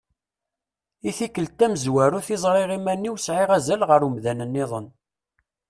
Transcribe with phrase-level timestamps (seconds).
[1.09, 4.87] I tikkelt tamezwarut i ẓriɣ iman-iw sɛiɣ azal ɣer umdan-nniḍen.